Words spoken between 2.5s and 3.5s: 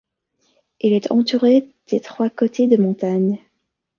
de montagnes.